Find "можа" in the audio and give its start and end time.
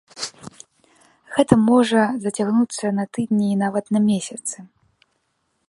1.67-2.01